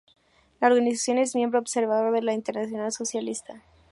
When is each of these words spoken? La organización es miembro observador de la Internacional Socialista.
La 0.59 0.67
organización 0.67 1.19
es 1.19 1.35
miembro 1.35 1.59
observador 1.59 2.11
de 2.11 2.23
la 2.23 2.33
Internacional 2.33 2.91
Socialista. 2.91 3.61